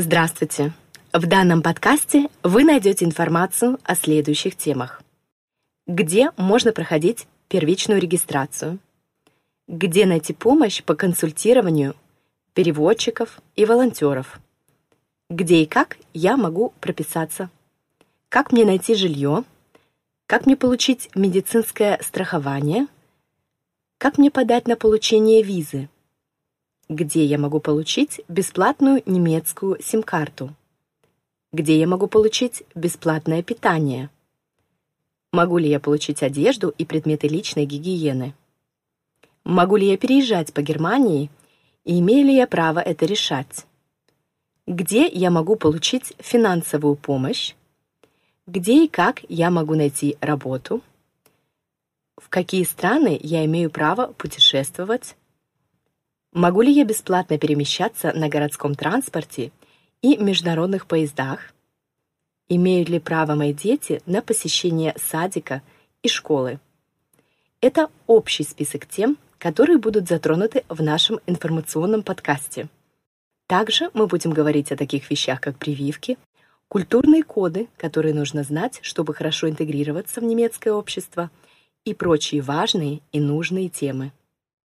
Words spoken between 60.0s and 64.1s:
и международных поездах? Имеют ли право мои дети